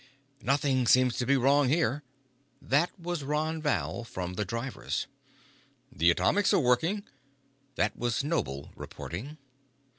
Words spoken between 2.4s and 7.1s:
That was Ron Val, from the drivers. "The atomics are working."